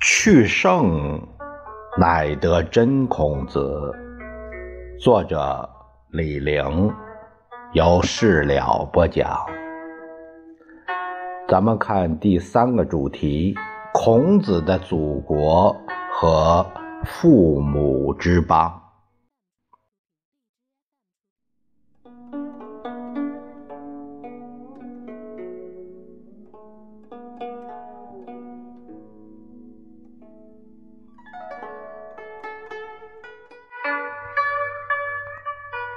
[0.00, 1.20] 去圣
[1.98, 3.92] 乃得真孔子。
[5.00, 5.68] 作者
[6.10, 6.92] 李陵，
[7.72, 9.44] 由事了播讲。
[11.48, 13.56] 咱们看第三个主题：
[14.04, 15.80] 孔子的祖国
[16.12, 16.66] 和
[17.04, 18.82] 父母之邦。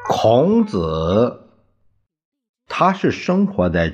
[0.08, 1.49] 孔子，
[2.68, 3.91] 他是生活在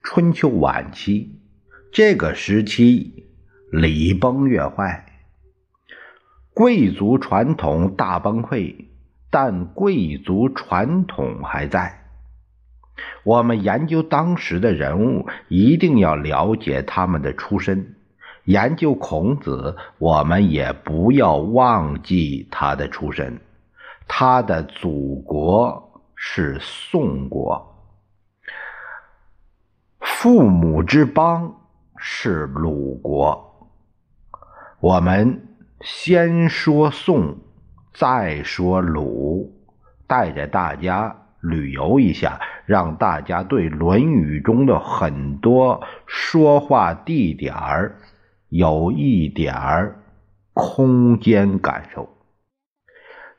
[0.00, 1.42] 春秋晚期，
[1.92, 3.23] 这个时期
[3.74, 5.04] 礼崩乐坏，
[6.52, 8.86] 贵族传统大崩溃，
[9.30, 12.04] 但贵族传统还在。
[13.24, 17.96] 我们研究当时的人物，一定要了解他们的出身。
[18.44, 23.40] 研究孔子，我们也不要忘记他的出身。
[24.06, 27.74] 他的祖国是宋国，
[29.98, 31.56] 父母之邦
[31.96, 33.50] 是鲁国。
[34.84, 35.40] 我们
[35.80, 37.38] 先说宋，
[37.94, 39.50] 再说鲁，
[40.06, 47.96] 带着大家旅游一下，让大家对《论语》中的很多说话地点儿
[48.50, 50.02] 有一点儿
[50.52, 52.06] 空间感受。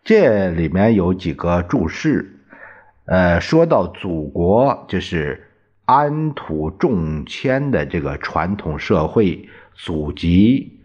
[0.04, 2.40] 这里面有几个注释，
[3.06, 5.48] 呃，说到祖国，就是
[5.86, 10.80] 安土重迁的这个传统社会，祖籍、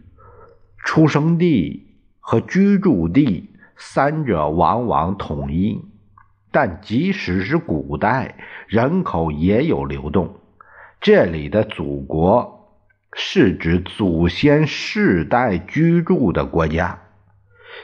[0.83, 1.86] 出生地
[2.20, 5.84] 和居住地三者往往统一，
[6.50, 8.34] 但即使是古代，
[8.66, 10.37] 人口也有流动。
[11.00, 12.77] 这里的祖国
[13.12, 16.99] 是指祖先世代居住的国家。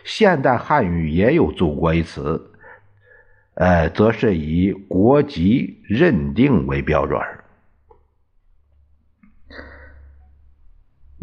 [0.04, 2.50] 现代汉语也有“祖国”一词，
[3.54, 7.20] 呃，则是以国籍认定为标准。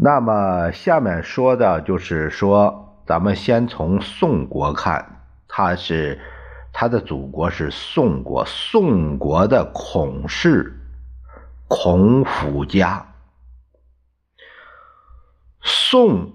[0.03, 6.19] 那么下面说的就是说，咱们先从宋国看，他是
[6.73, 10.77] 他的祖国是宋国，宋国的孔氏，
[11.69, 13.13] 孔府家，
[15.61, 16.33] 宋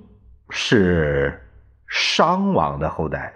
[0.49, 1.45] 是。
[1.87, 3.35] 商王的后代，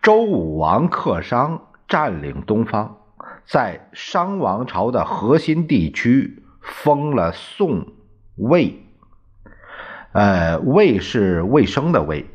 [0.00, 2.98] 周武王克商，占领东方，
[3.44, 7.84] 在商王朝的核心地区封了宋
[8.36, 8.82] 魏。
[10.12, 12.26] 呃，魏是卫生的魏，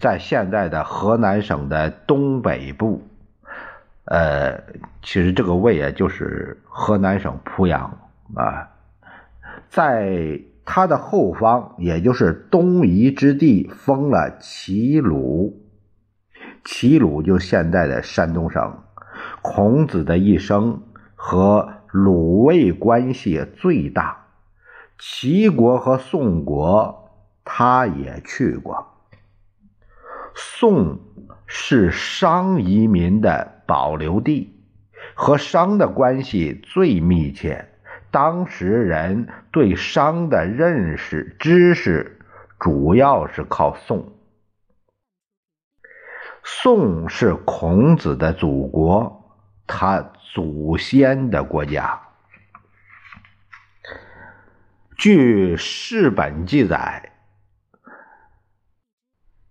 [0.00, 3.02] 在现在的河南省的东北部。
[4.04, 4.62] 呃，
[5.02, 7.98] 其实这个魏啊，就是河南省濮阳
[8.34, 8.70] 啊，
[9.68, 10.40] 在。
[10.64, 15.60] 他的后方，也就是东夷之地，封了齐鲁。
[16.64, 18.78] 齐鲁就现在的山东省。
[19.42, 20.80] 孔子的一生
[21.16, 24.26] 和鲁卫关系最大。
[25.04, 27.10] 齐国和宋国，
[27.44, 28.86] 他也去过。
[30.32, 31.00] 宋
[31.44, 34.62] 是商移民的保留地，
[35.14, 37.68] 和商的关系最密切。
[38.12, 42.20] 当时人对商的认识、知识，
[42.60, 44.12] 主要是靠宋。
[46.44, 49.36] 宋是孔子的祖国，
[49.66, 52.00] 他祖先的国家。
[55.02, 57.10] 据《世本》记载，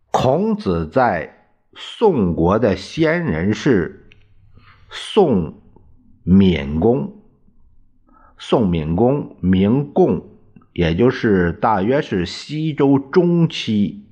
[0.10, 4.10] 孔子在宋国的先人是
[4.90, 5.62] 宋
[6.24, 7.22] 闵公。
[8.38, 10.26] 宋闵公名贡，
[10.72, 14.08] 也就是大约是西周中期。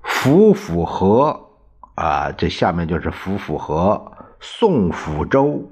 [0.00, 1.50] 府府河
[1.96, 4.10] 啊，这下面就是府府河。
[4.40, 5.70] 宋府周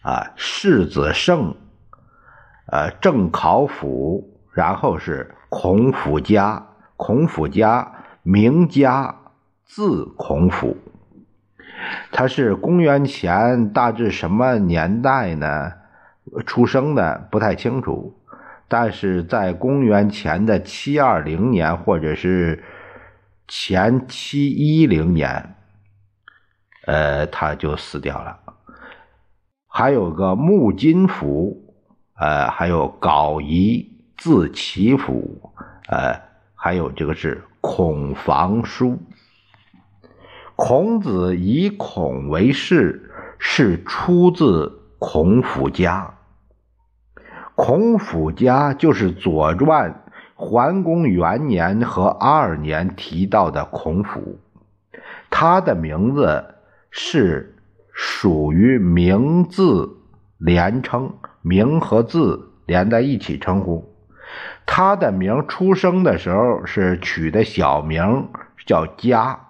[0.00, 1.54] 啊，世子胜，
[2.70, 6.66] 呃，郑考府，然后是孔府家。
[6.96, 9.16] 孔府家名家，
[9.64, 10.76] 字孔府。
[12.12, 15.72] 他是公元前大致什么年代呢？
[16.44, 18.14] 出生的不太清楚，
[18.68, 22.62] 但是在公元前的七二零年或者是
[23.48, 25.56] 前七一零年，
[26.86, 28.38] 呃，他就死掉了。
[29.66, 31.69] 还有个木金府，
[32.20, 35.50] 呃，还有镐夷，字祈甫，
[35.88, 36.20] 呃，
[36.54, 38.98] 还有这个是孔房书。
[40.54, 46.14] 孔子以孔为氏，是出自孔府家。
[47.54, 49.90] 孔府家就是《左传》
[50.34, 54.38] 桓公元年和二年提到的孔府，
[55.30, 56.56] 他的名字
[56.90, 57.56] 是
[57.94, 59.96] 属于名字
[60.36, 63.94] 连称，名和字连在一起称呼。
[64.66, 68.28] 他的名出生的时候是取的小名
[68.66, 69.40] 叫家。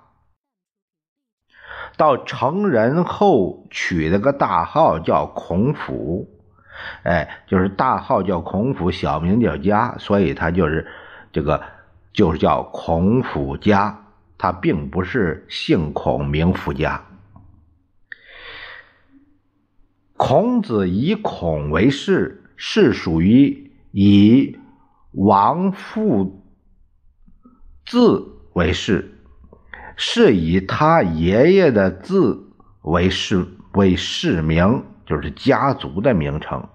[1.96, 6.31] 到成人后取了个大号叫孔府，
[7.02, 10.86] 哎，就是大号叫孔府，小名叫家，所以他就是
[11.31, 11.62] 这个
[12.14, 14.06] 就是叫孔府家，
[14.38, 17.02] 他并不是姓孔名府家。
[20.22, 24.58] 孔子以孔为氏，是属于以
[25.12, 26.44] 王父
[27.87, 29.14] 字为氏。
[29.96, 32.50] 是以他爷爷的字
[32.82, 36.69] 为氏为氏名，就是家族的名称。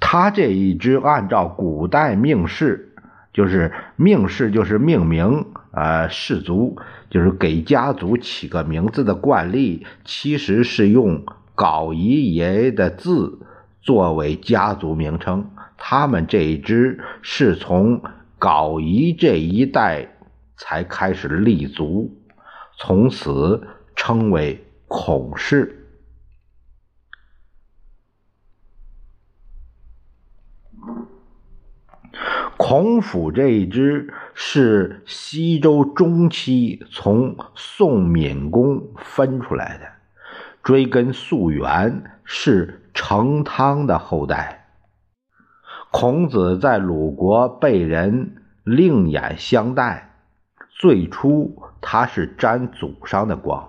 [0.00, 2.94] 他这一支按照古代命氏，
[3.34, 6.78] 就是命氏，就是命名呃氏族，
[7.10, 11.26] 就是给家族起个名字的惯例，其实是用
[11.58, 13.40] 郜夷爷爷的字
[13.82, 15.50] 作为家族名称。
[15.76, 18.00] 他们这一支是从
[18.38, 20.16] 郜夷这一代
[20.56, 22.14] 才开始立足。
[22.76, 23.66] 从此
[23.96, 25.74] 称为孔氏。
[32.56, 39.97] 孔府这一支是西周中期从宋闵公分出来的，
[40.62, 44.66] 追根溯源是成汤的后代。
[45.90, 50.14] 孔子在鲁国被人另眼相待，
[50.68, 51.62] 最初。
[51.80, 53.68] 他是沾祖上的光。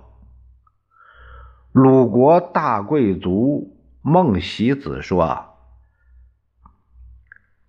[1.71, 5.45] 鲁国大贵族孟喜子说：“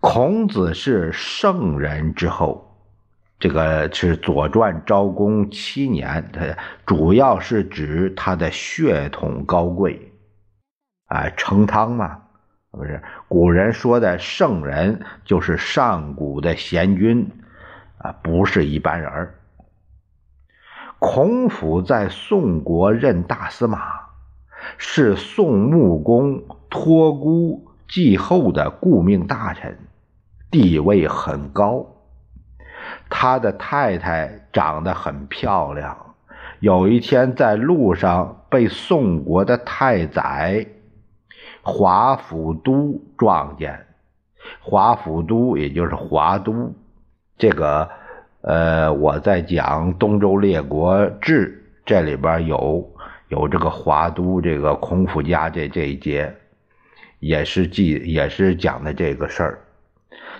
[0.01, 2.70] 孔子是圣人之后。”
[3.41, 10.13] 这个是《左传》昭公七年，他主要是指他的血统高贵。
[11.07, 12.23] 啊，成汤嘛，
[12.71, 17.29] 不是古人说的圣人，就是上古的贤君
[17.99, 19.35] 啊，不是一般人儿。
[21.01, 23.81] 孔府在宋国任大司马，
[24.79, 29.79] 是宋穆公托孤继后的顾命大臣，
[30.51, 31.87] 地位很高。
[33.11, 36.15] 他的太太长得很漂亮，
[36.61, 40.65] 有一天在路上被宋国的太宰
[41.61, 43.85] 华府都撞见。
[44.61, 46.73] 华府都也就是华都，
[47.37, 47.87] 这个。
[48.43, 52.91] 呃，我在讲《东周列国志》，这里边有
[53.29, 56.35] 有这个华都这个孔府家这这一节，
[57.19, 59.59] 也是记也是讲的这个事儿，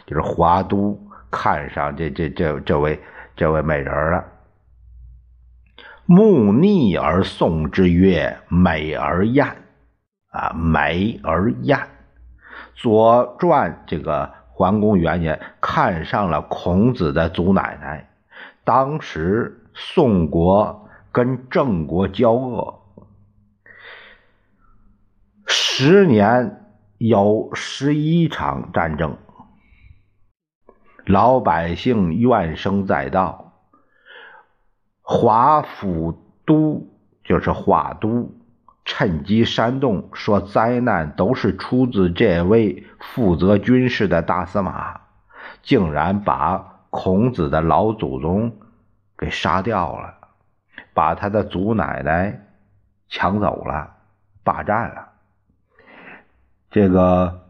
[0.07, 0.99] 就是华都
[1.31, 3.01] 看上这这这这位
[3.37, 4.25] 这位美人了，
[6.07, 9.47] 慕逆而颂之曰：“美而艳
[10.31, 11.79] 啊，美而艳。”
[12.75, 14.35] 《左传》这个。
[14.53, 18.11] 桓公元年，看上了孔子的祖奶奶。
[18.63, 22.83] 当时宋国跟郑国交恶，
[25.47, 26.67] 十年
[26.99, 29.17] 有十一场战争，
[31.07, 33.53] 老百姓怨声载道。
[35.03, 36.89] 华府都
[37.25, 38.35] 就是华都。
[38.83, 45.03] 趁机煽动，说灾难都是出自这位负责军事的大司马，
[45.63, 48.57] 竟然把孔子的老祖宗
[49.17, 50.15] 给杀掉了，
[50.93, 52.47] 把他的祖奶奶
[53.09, 53.93] 抢走了，
[54.43, 55.11] 霸占了。
[56.71, 57.43] 这个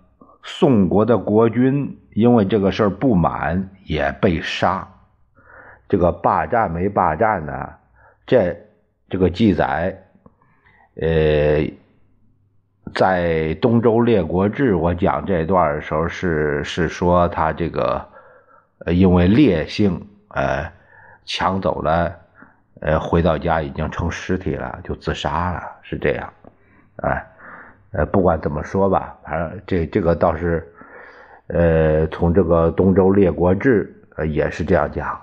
[0.43, 4.87] 宋国的国君因为这个事儿不满，也被杀。
[5.89, 7.69] 这个霸占没霸占呢？
[8.27, 8.57] 这
[9.09, 9.97] 这个记载。
[11.01, 11.65] 呃，
[12.95, 18.07] 在《东周列国志》我讲这段的时候，是是说他这个
[18.87, 20.71] 因为烈性，呃，
[21.25, 22.15] 抢走了，
[22.81, 26.33] 呃，回到家已经成尸体了，就自杀了，是这样，
[26.97, 27.23] 啊，
[27.93, 30.70] 呃，不管怎么说吧，反正这这个倒是，
[31.53, 35.21] 呃，从这个《东周列国志》呃也是这样讲。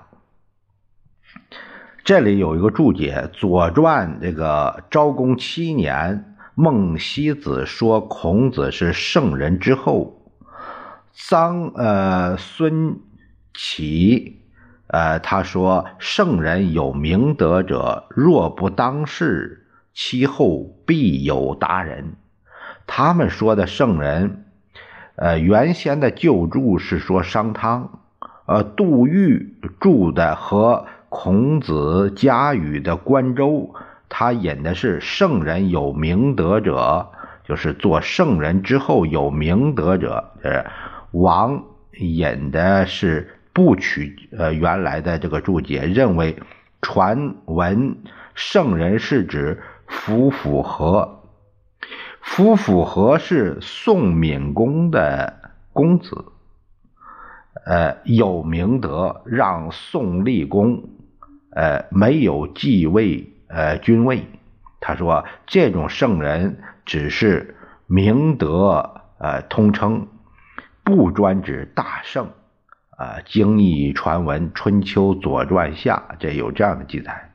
[2.04, 10.22] 这里有一个注解，《左传》这个昭公七年，孟西子说孔子是圣人之后，
[11.16, 13.00] 臧呃孙
[13.54, 14.42] 齐
[14.88, 22.16] 呃他说：“圣人有明德者，若不当世，其后必有达人。”
[22.88, 24.46] 他们说的圣人，
[25.18, 28.00] 呃，原先的旧注是说商汤，
[28.46, 33.74] 呃，杜预住的和孔子家语的关周，
[34.08, 37.10] 他引的是圣人有明德者。
[37.44, 40.66] 就是做圣人之后有明德者，呃，
[41.12, 41.64] 王
[41.98, 46.36] 引的是不取呃原来的这个注解，认为
[46.82, 47.96] 传闻
[48.36, 51.17] 圣人是指夫妇和，
[52.28, 56.26] 夫妇和是宋闵公的公子，
[57.66, 60.90] 呃，有明德，让宋立功，
[61.52, 64.26] 呃，没有继位呃君位。
[64.82, 66.60] 他说这种圣人。
[66.86, 70.08] 只是明德，呃，通称，
[70.86, 72.30] 不专指大圣，
[72.92, 77.34] 啊，经义传闻，《春秋》《左传》下，这有这样的记载。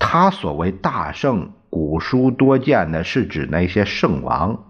[0.00, 4.64] 他所谓大圣，古书多见的是指那些圣王。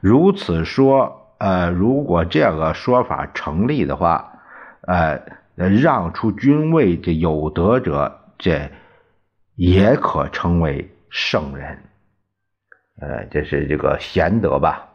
[0.00, 4.40] 如此说，呃，如果这个说法成立的话，
[4.82, 5.22] 呃，
[5.54, 8.70] 让出君位这有德者，这
[9.54, 11.84] 也可称为圣人。
[13.00, 14.88] 呃，这是这个贤德吧？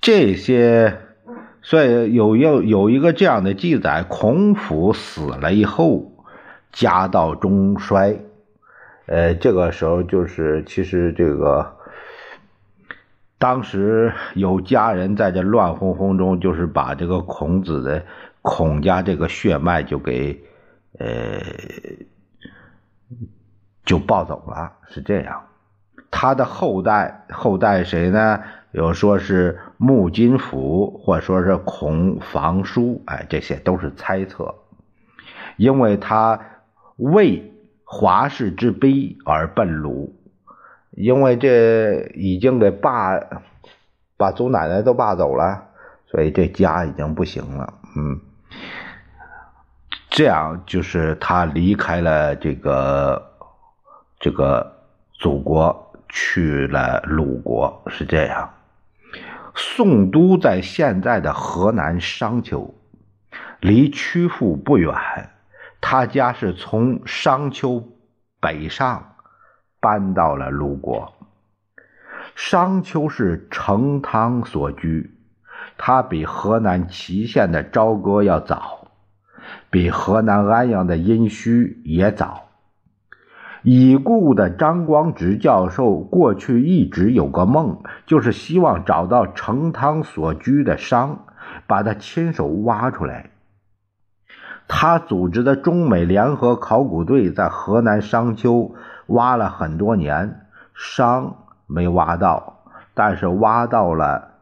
[0.00, 1.00] 这些，
[1.62, 6.12] 所以有有有一个这样的记载：孔府死了以后，
[6.72, 8.18] 家道中衰。
[9.06, 11.76] 呃，这个时候就是其实这个
[13.38, 18.04] 当时有家人在这乱哄哄中，就是把这个孔子的
[18.42, 20.42] 孔家这个血脉就给
[20.98, 21.40] 呃。
[23.84, 25.42] 就抱走了，是这样。
[26.12, 28.40] 他的后代后代谁呢？
[28.72, 34.54] 有说是穆金福，或说是孔房叔，哎，这些都是猜测。
[35.56, 36.40] 因为他
[36.96, 37.52] 为
[37.84, 40.14] 华氏之悲而奔鲁，
[40.90, 43.20] 因为这已经给霸
[44.16, 45.68] 把祖奶奶都霸走了，
[46.06, 47.74] 所以这家已经不行了。
[47.96, 48.20] 嗯，
[50.10, 53.28] 这样就是他离开了这个。
[54.24, 58.48] 这个祖国去了鲁国是这样，
[59.54, 62.74] 宋都在现在的河南商丘，
[63.60, 64.94] 离曲阜不远。
[65.80, 67.96] 他家是从商丘
[68.40, 69.16] 北上，
[69.80, 71.12] 搬到了鲁国。
[72.34, 75.18] 商丘是成汤所居，
[75.76, 78.88] 他比河南淇县的朝歌要早，
[79.70, 82.51] 比河南安阳的殷墟也早。
[83.62, 91.26] 已故的张光直教授过去一直有个梦，就是希望找到成汤所居的商，
[91.66, 93.30] 把他亲手挖出来。
[94.66, 98.74] 他组织的中美联合考古队在河南商丘
[99.06, 102.64] 挖了很多年，商没挖到，
[102.94, 104.38] 但是挖到了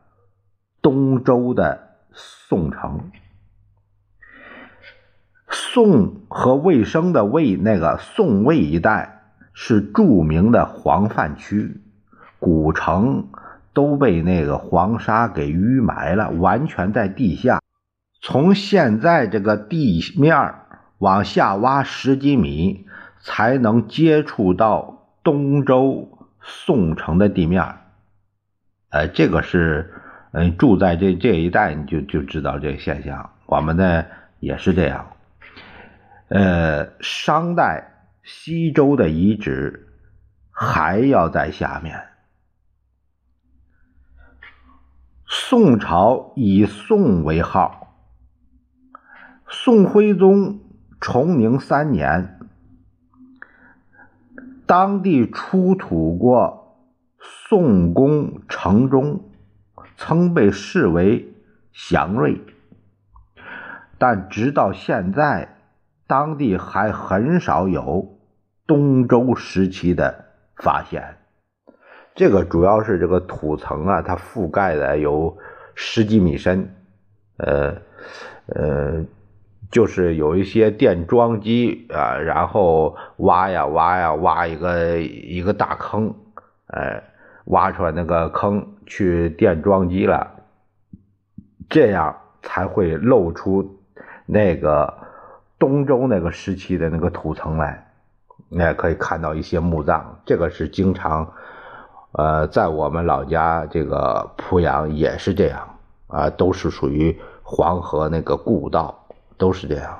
[0.80, 3.10] 东周的宋城。
[5.50, 11.80] 宋和魏生的魏，那个宋魏一带是著名的黄泛区，
[12.38, 13.28] 古城
[13.72, 17.60] 都被那个黄沙给淤埋了，完全在地下。
[18.22, 20.54] 从现在这个地面
[20.98, 22.86] 往下挖十几米，
[23.20, 27.64] 才能接触到东周宋城的地面。
[28.90, 29.92] 呃，这个是，
[30.32, 33.30] 嗯，住在这这一带，你就就知道这个现象。
[33.46, 34.04] 我们呢
[34.38, 35.06] 也是这样。
[36.30, 39.88] 呃，商代西周的遗址
[40.52, 42.06] 还要在下面。
[45.26, 47.96] 宋朝以宋为号，
[49.48, 50.60] 宋徽宗
[51.00, 52.38] 崇宁三年，
[54.66, 56.86] 当地出土过
[57.18, 59.28] 宋宫城中，
[59.96, 61.34] 曾被视为
[61.72, 62.40] 祥瑞，
[63.98, 65.56] 但直到现在。
[66.10, 68.18] 当地还很少有
[68.66, 70.24] 东周时期的
[70.56, 71.18] 发现，
[72.16, 75.38] 这个主要是这个土层啊，它覆盖的有
[75.76, 76.68] 十几米深，
[77.36, 77.76] 呃
[78.46, 79.04] 呃，
[79.70, 86.12] 就是有一些电桩机啊，然后挖呀挖呀挖一个一个大坑，
[86.66, 87.04] 呃，
[87.44, 90.28] 挖出来那个坑去电桩机了，
[91.68, 93.78] 这样才会露出
[94.26, 94.98] 那个。
[95.60, 97.86] 东周那个时期的那个土层来，
[98.48, 101.30] 你也可以看到一些墓葬，这个是经常
[102.12, 105.68] 呃，在我们老家这个濮阳也是这样
[106.08, 109.96] 啊，都是属于黄河那个故道，都是这样，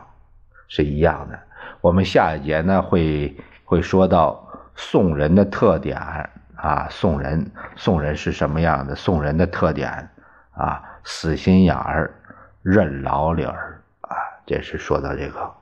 [0.67, 1.39] 是一样的。
[1.83, 4.43] 我们下一节呢会会说到
[4.75, 5.99] 宋人的特点
[6.57, 8.95] 啊，宋人宋人是什么样的？
[8.95, 10.09] 宋人的特点
[10.53, 12.11] 啊，死心眼儿，
[12.63, 13.80] 认老理儿，
[14.51, 15.60] 这是说到这个。